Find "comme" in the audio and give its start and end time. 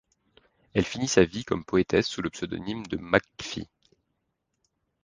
1.43-1.63